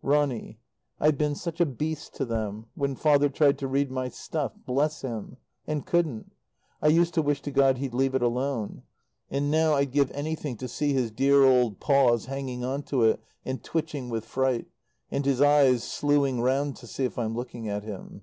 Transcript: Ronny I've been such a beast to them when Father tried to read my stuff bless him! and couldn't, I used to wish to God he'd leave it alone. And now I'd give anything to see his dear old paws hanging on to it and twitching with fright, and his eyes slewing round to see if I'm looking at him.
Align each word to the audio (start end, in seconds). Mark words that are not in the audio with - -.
Ronny 0.00 0.60
I've 1.00 1.18
been 1.18 1.34
such 1.34 1.60
a 1.60 1.66
beast 1.66 2.14
to 2.14 2.24
them 2.24 2.66
when 2.76 2.94
Father 2.94 3.28
tried 3.28 3.58
to 3.58 3.66
read 3.66 3.90
my 3.90 4.08
stuff 4.08 4.52
bless 4.64 5.00
him! 5.02 5.38
and 5.66 5.84
couldn't, 5.84 6.30
I 6.80 6.86
used 6.86 7.14
to 7.14 7.20
wish 7.20 7.42
to 7.42 7.50
God 7.50 7.78
he'd 7.78 7.92
leave 7.94 8.14
it 8.14 8.22
alone. 8.22 8.84
And 9.28 9.50
now 9.50 9.74
I'd 9.74 9.90
give 9.90 10.12
anything 10.12 10.56
to 10.58 10.68
see 10.68 10.92
his 10.92 11.10
dear 11.10 11.42
old 11.42 11.80
paws 11.80 12.26
hanging 12.26 12.64
on 12.64 12.84
to 12.84 13.02
it 13.02 13.18
and 13.44 13.60
twitching 13.64 14.08
with 14.08 14.24
fright, 14.24 14.66
and 15.10 15.24
his 15.24 15.40
eyes 15.40 15.82
slewing 15.82 16.40
round 16.42 16.76
to 16.76 16.86
see 16.86 17.04
if 17.04 17.18
I'm 17.18 17.34
looking 17.34 17.68
at 17.68 17.82
him. 17.82 18.22